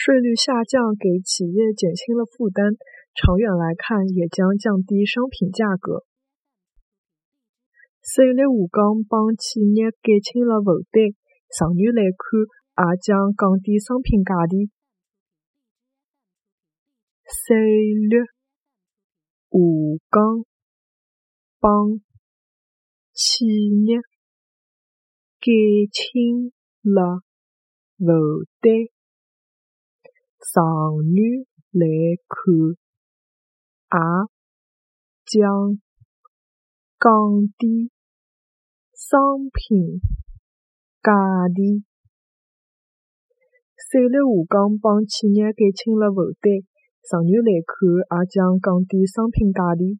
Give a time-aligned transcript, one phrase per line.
[0.00, 2.72] 税率下降给企业减轻了负担，
[3.12, 6.06] 长远来看也将降低商品价格。
[8.00, 11.12] 税率下降帮企业减轻了负担，
[11.52, 12.48] 长远来看
[12.80, 14.72] 也将降低商品价钿。
[17.28, 17.60] 税
[18.08, 18.32] 率下
[20.08, 20.48] 降
[21.60, 22.00] 帮
[23.12, 23.44] 企
[23.84, 24.00] 业
[25.44, 25.52] 减
[25.92, 27.20] 轻了
[27.98, 28.72] 负担，
[30.40, 30.56] 长
[31.04, 31.86] 远来
[32.26, 32.74] 看
[33.92, 33.96] 也
[35.26, 35.78] 将
[36.98, 37.92] 降低
[38.94, 40.00] 商品
[41.02, 41.12] 价
[41.52, 41.84] 钿。
[43.76, 46.64] 税率下降帮企业减轻了负担，
[47.04, 49.98] 长远来看也将降低商品价钿。